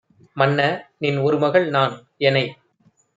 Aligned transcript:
மன்ன! 0.37 0.59
நின் 0.97 1.17
ஒருமகள் 1.17 1.67
நான்- 1.69 1.93
எனை 2.27 2.43